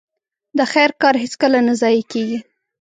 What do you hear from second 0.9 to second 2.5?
کار هيڅکله نه ضايع کېږي.